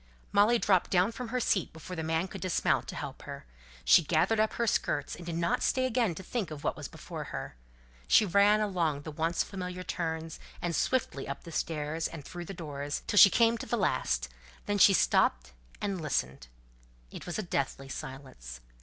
Molly 0.31 0.57
dropped 0.57 0.89
down 0.89 1.11
from 1.11 1.27
her 1.27 1.39
seat 1.39 1.71
before 1.71 1.95
the 1.95 2.01
man 2.01 2.27
could 2.27 2.41
dismount 2.41 2.87
to 2.87 2.95
help 2.95 3.21
her. 3.21 3.45
She 3.85 4.01
gathered 4.01 4.39
up 4.39 4.53
her 4.53 4.65
skirts 4.65 5.15
and 5.15 5.27
did 5.27 5.35
not 5.35 5.61
stay 5.61 5.85
again 5.85 6.15
to 6.15 6.23
think 6.23 6.49
of 6.49 6.63
what 6.63 6.75
was 6.75 6.87
before 6.87 7.25
her. 7.25 7.55
She 8.07 8.25
ran 8.25 8.61
along 8.61 9.03
the 9.03 9.11
once 9.11 9.43
familiar 9.43 9.83
turns, 9.83 10.39
and 10.59 10.75
swiftly 10.75 11.27
up 11.27 11.43
the 11.43 11.51
stairs, 11.51 12.07
and 12.07 12.25
through 12.25 12.45
the 12.45 12.53
doors, 12.55 13.03
till 13.05 13.17
she 13.19 13.29
came 13.29 13.59
to 13.59 13.67
the 13.67 13.77
last; 13.77 14.27
then 14.65 14.79
she 14.79 14.93
stopped 14.93 15.51
and 15.79 16.01
listened. 16.01 16.47
It 17.11 17.27
was 17.27 17.37
a 17.37 17.43
deathly 17.43 17.87
silence. 17.87 18.59